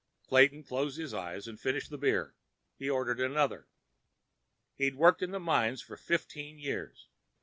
Clayton 0.29 0.63
closed 0.63 0.97
his 0.97 1.13
eyes 1.13 1.47
and 1.47 1.59
finished 1.59 1.91
the 1.91 1.97
beer. 1.99 2.33
He 2.75 2.89
ordered 2.89 3.19
another. 3.19 3.67
He'd 4.73 4.95
worked 4.95 5.21
in 5.21 5.29
the 5.29 5.39
mines 5.39 5.83
for 5.83 5.95
fifteen 5.95 6.57
years. 6.57 7.07